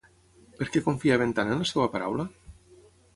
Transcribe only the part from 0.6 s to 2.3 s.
Per què confiaven tant en la seva paraula?